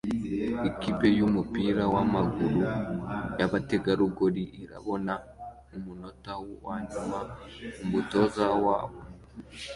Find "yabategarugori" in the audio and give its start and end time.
3.39-4.43